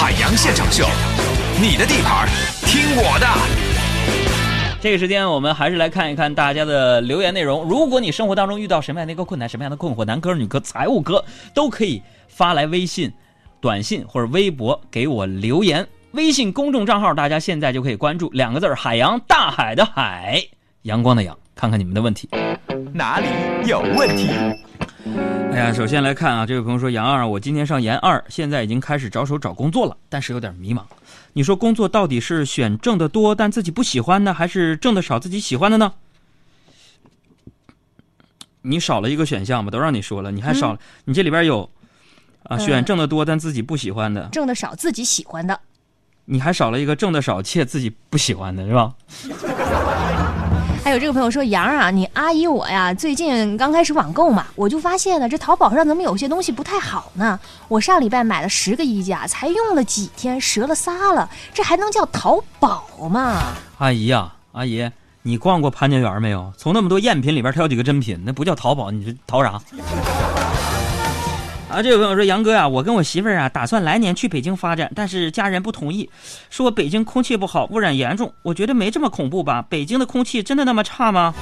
[0.00, 0.86] 海洋现场秀，
[1.60, 2.26] 你的地盘，
[2.64, 3.26] 听我的。
[4.80, 7.64] 这个时间，我们还是来看一看大家的留言内容。
[7.64, 13.12] 如果你生活当中遇到什么样的一个困难、什么样的困惑，男哥、女哥、财务哥都可以发来微信、
[13.60, 15.86] 短信或者微博给我留言。
[16.12, 20.42] 微信公众账号大家现在就可以关注，两个字儿：海洋，大海的海，
[20.84, 21.36] 阳光的阳。
[21.54, 22.26] 看看你们的问题，
[22.94, 23.26] 哪里
[23.66, 24.30] 有问题？
[25.52, 30.82] 哎呀，首先来看啊，这位朋友说：“杨二，我今年上研二，现在已经开始着手找工作了，但是有点迷茫。
[31.32, 35.92] 你说工作到底是选挣得多但自己不喜欢呢，还是挣得少自己喜欢的呢？”
[38.62, 41.68] 你少了一个选项吧，都让你说了，你还少了，你这里边有
[42.44, 45.58] 啊，选挣得多但自己不喜欢的，挣得少自己喜欢的，
[46.26, 48.94] 你还少了一个挣得少且自己不喜欢的，是吧？
[50.82, 57.38] 还有这个朋友说：“杨啊，你阿姨我呀，最近刚开始网购嘛，我就发现呢这淘宝上怎么有些东西不太好呢？
[57.68, 63.42] 我上礼拜买了十个衣架，才用了几天折了仨了，这还能叫淘宝吗？”
[63.78, 64.90] 阿姨呀，阿姨，
[65.22, 66.52] 你逛过潘家园没有？
[66.56, 69.60] 从那么多赝品里边挑几个真品，那不叫淘宝，你这淘啥？
[71.70, 76.10] 啊，这位朋友说：“杨哥呀，我跟我媳妇儿啊，打算来年去北京发展，但是家人不同意，
[76.50, 78.32] 说北京空气不好，污染严重。
[78.42, 79.64] 我觉得没这么恐怖吧？
[79.68, 81.32] 北京的空气真的那么差吗？”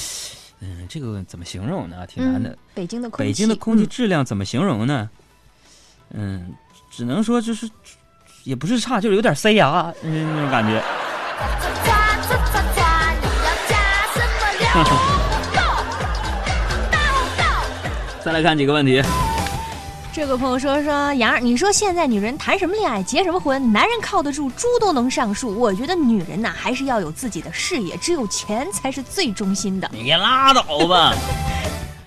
[0.60, 2.06] 嗯，这个怎么形容呢？
[2.06, 2.56] 挺难的。
[2.72, 5.10] 北京的空气，北京的空气质量怎么形容呢？
[6.14, 6.50] 嗯，
[6.90, 7.68] 只能说就是，
[8.44, 10.82] 也不是差，就是有点塞牙，嗯，那种感觉。
[18.26, 19.00] 再来看几个问题。
[20.12, 23.72] 这个朋友说说杨儿，你说现在女人谈什么恋爱，结什么婚？
[23.72, 25.56] 男人靠得住，猪都能上树。
[25.56, 29.88] 我觉得女人呐，还是要有自己的事业，只有钱才是最忠心的。
[29.92, 31.14] 你拉倒吧。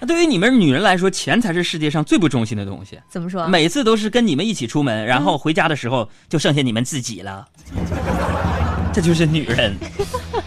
[0.00, 2.98] 那 对于你们女人来说，钱才是世界上最不忠心的东西。
[3.08, 3.46] 怎么说？
[3.46, 7.46] 每次都是跟你们一起出门，然后回家的时候就剩下你们自己了。
[8.92, 9.76] 这就是女人。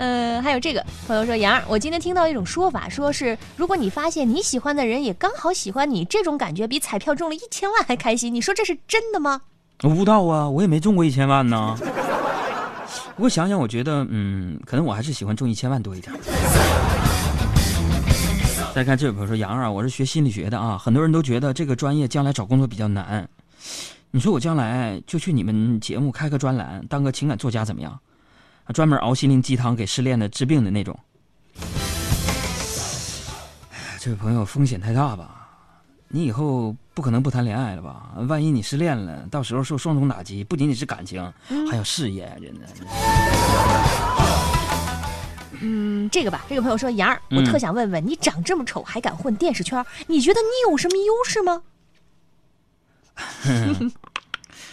[0.00, 8.34] 嗯，还有这个朋友说，杨儿，我今天听到一种说法，说是如果你发现你喜欢的人也刚好喜欢你，这种感觉比彩票中了一千万还开心。
[8.34, 9.42] 你说这是真的吗？
[9.82, 11.76] 我不道啊，我也没中过一千万呢。
[13.14, 16.10] 不过想想，我觉得，嗯，可能我还是喜欢中一千万多一点。
[18.74, 23.28] 再看这位朋友说，杨儿，我是学心理学的啊，很多人都觉得这个专业将来找工作比较难。
[24.12, 28.00] 你说我将来就去你们节目开个专栏，当个情感作家怎么样？
[28.72, 30.98] 专门熬心灵鸡汤给失恋的治病的那种。
[33.98, 35.36] 这位朋友风险太大吧？
[36.08, 38.10] 你以后不可能不谈恋爱了吧？
[38.28, 41.22] 万一你失恋了，到时候受双重打击，不仅仅是感情，
[41.70, 42.66] 还有事业，真的。
[45.60, 49.84] 嗯，这个吧，这个朋友说：“杨儿，我特想问问，你长这么丑还敢混电视圈？
[50.06, 51.62] 你觉得你有什么优势吗？”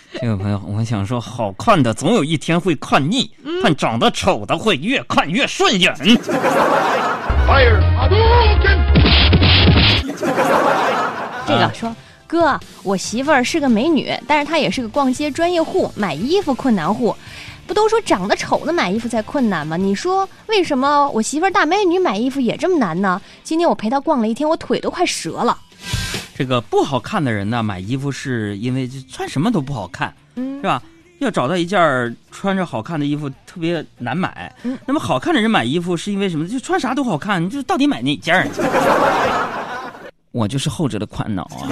[0.22, 3.30] 这位朋友，我想说，好看的总有一天会看腻，
[3.62, 5.94] 但长得丑的会越看越顺眼。
[11.46, 11.94] 这个说，
[12.26, 17.16] 哥，我媳妇儿是个美女，但是她也是个逛街专业户，买衣服困难户。
[17.66, 19.76] 不都说长得丑的买衣服才困难吗？
[19.76, 23.22] 你说为什么我媳妇儿大美女买衣服也这么难呢？
[23.44, 25.58] 今天我陪她逛了一天，我腿都快折了。
[26.38, 30.80] 这个不好看的人呢，买衣服是因为穿什么都不好看，是吧？
[31.18, 34.54] 要找到一件穿着好看的衣服特别难买。
[34.86, 36.48] 那么好看的人买衣服是因为什么？
[36.48, 38.48] 就穿啥都好看，就到底买哪件？
[40.32, 41.66] 我就是后者的款脑啊。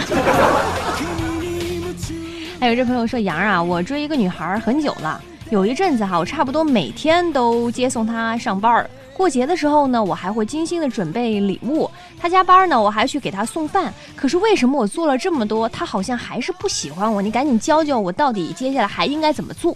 [2.59, 5.21] 还有这朋友说：“杨啊，我追一个女孩很久了，
[5.51, 11.89] 有一阵子哈，我差不多每天都接送她上班儿。”过节的时候呢，我还会精心的准备礼物。
[12.19, 13.93] 他加班呢，我还去给他送饭。
[14.13, 17.21] 可是为什么我做了这么多，他好像还是不喜欢我？
[17.21, 19.73] 你赶紧教教我，到底接下来还应该怎么做？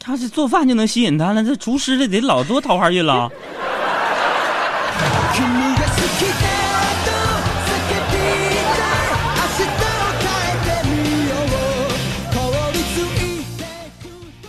[0.00, 3.30] 他是做饭就能吸引他了，这厨师这得老多桃花运了。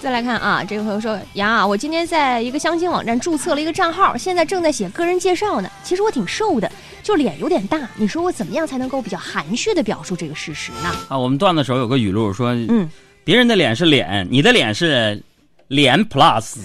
[0.08, 5.70] 再来看啊，这个朋友说：“杨啊，我今天在一个相亲网站注册了一个账号，现在正在写个人介绍呢。
[5.84, 6.72] 其实我挺瘦的，
[7.04, 7.78] 就脸有点大。
[7.98, 12.90] 你说我怎么样才能够比较含蓄的表述这个事实呢？”啊，我们段子手有个语录说：“嗯，
[13.26, 15.22] 别人的脸是脸，你的脸是
[15.68, 16.56] 脸 plus，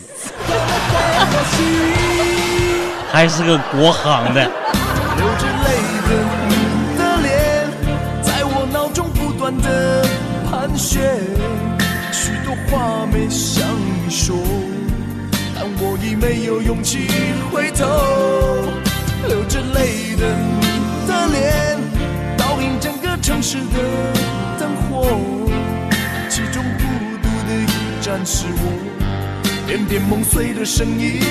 [3.11, 4.49] 还是个国行的。”
[12.53, 13.67] 我话没向
[14.05, 14.37] 你说，
[15.55, 17.09] 但我已没有勇气
[17.51, 17.87] 回头，
[19.27, 20.67] 流着泪的你
[21.09, 21.79] 的脸，
[22.37, 23.79] 倒映整个城市的
[24.61, 25.17] 灯火，
[26.29, 26.83] 其中孤
[27.23, 28.65] 独的一盏是我，
[29.67, 31.23] 片片梦碎的声音，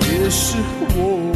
[0.00, 0.58] 也是
[0.98, 1.35] 我。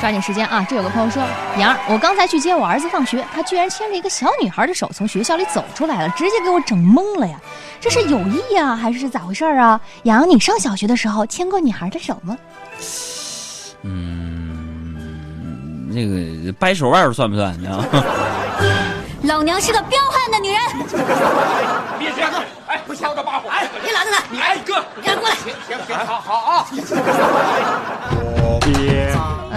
[0.00, 0.64] 抓紧时间啊！
[0.68, 1.20] 这有个朋友说，
[1.58, 7.36] 杨儿，我刚才去接我儿子放学，他居然牵着一个小女孩的手从学校里走出来了，直接给我整懵了呀！
[7.80, 9.80] 这是有意呀，还是咋回事啊？
[10.04, 12.38] 杨，你上小学的时候牵过女孩的手吗？
[13.82, 17.60] 嗯，那个掰手腕算不算？
[17.62, 17.84] 呢？
[19.24, 20.60] 老娘是个彪悍的女人。
[21.98, 22.30] 别这样，
[22.68, 26.64] 哎，不敲着把火，哎，别拦着他，你哎哥，你让过来，行行行，好好啊。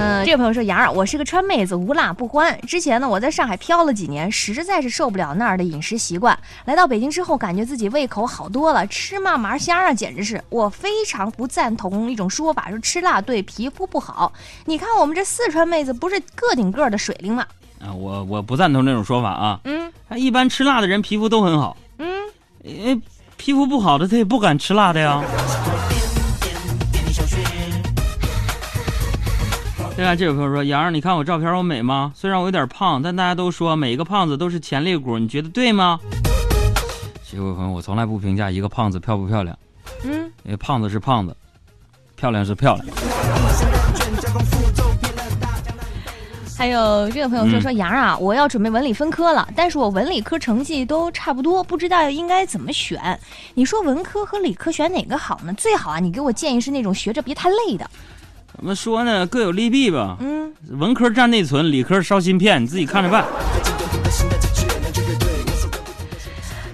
[0.02, 2.60] 嗯，这位朋友说，杨儿，我是个川妹子，无辣不欢。
[2.62, 6.36] 之前呢，我在上海漂了几年，实在是受不了那儿的饮食习惯。
[6.66, 10.44] 来到北京之后，感觉自己胃口好多了，吃嘛嘛香啊，简直是！
[10.50, 14.34] 我非常不赞同一种说法，说吃辣对皮肤不好。
[14.66, 17.46] 你看我们这四川妹子，不是个顶个的水灵吗？
[17.80, 19.60] 啊，我我不赞同这种说法啊。
[19.66, 21.78] 嗯，一般吃辣的人皮肤都很好。
[22.00, 22.08] 嗯，
[22.64, 23.00] 因为
[23.38, 25.24] 皮肤不好的他也不敢吃辣的呀。
[30.02, 32.12] 对啊，这位朋友说：“杨儿，你看我照片我美吗？
[32.16, 36.00] 虽然我有点胖，但大家都说每一个胖子都是潜力股，你觉得对吗？”
[37.32, 39.56] 这位朋友，我从来不评价一个胖子漂不漂亮。
[40.04, 41.38] 嗯，因为胖子是胖子，
[42.16, 42.88] 漂亮是漂亮。
[46.58, 53.20] 还有这位朋友说：“说杨儿啊，我要准备文理分科了，但是我文理科成绩都差不多，不知道应该怎么选。
[53.54, 55.54] 你说文科和理科选哪个好呢？
[55.54, 57.88] 最好啊，你给我建议是那种学着别太累的。”
[58.56, 59.26] 怎么说呢？
[59.26, 60.18] 各有利弊吧。
[60.20, 63.26] 嗯，文科占内存，理科烧芯片，你自己看着办。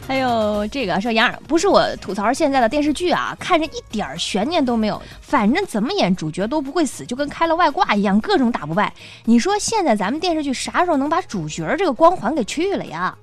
[0.08, 8.94] 还有这个说杨儿，不是我吐槽现在的电视剧啊，看着一点儿悬念都没有，反正怎么演主角都不会死，就跟开了外挂一样，各种打不败。
[9.26, 13.16] 你说现在咱们电视剧啥时候能把主角这个光环给去了呀？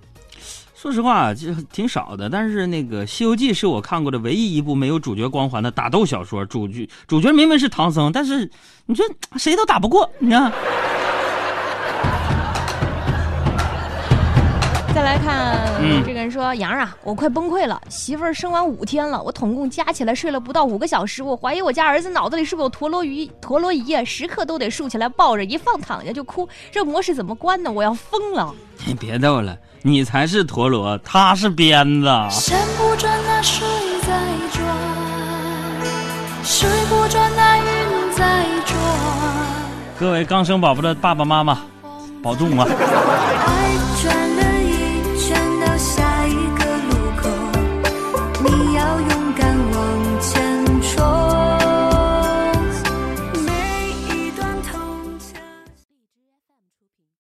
[0.85, 2.29] 说实话，就挺少的。
[2.29, 6.45] 但是那个《西游记》是我看过的唯一一部没有主角光环的打斗小说。
[6.45, 8.51] 主角主角明明是唐僧，但是
[8.85, 9.03] 你说
[9.37, 10.11] 谁都打不过。
[10.19, 10.53] 你看，
[14.95, 23.33] 再来看，嗯这个人说杨儿啊，我快崩溃了，媳妇儿生完五天了，我统共加起来睡了不到五个小时，我怀疑我家儿子脑子里是不是有陀螺仪？
[23.41, 27.73] 陀螺仪啊，时刻都得竖起来抱着，一放躺下就哭，这模式怎么关呢？
[27.73, 28.55] 我要疯了！
[28.87, 32.07] 你别逗了，你才是陀螺，他是鞭子。
[32.31, 33.67] 山不转那水
[34.03, 34.09] 在
[34.53, 34.63] 转，
[36.45, 37.65] 水不转那云
[38.15, 38.77] 在转。
[39.99, 41.59] 各位刚生宝宝的爸爸妈妈，
[42.23, 42.67] 保重啊！
[42.69, 43.71] 爱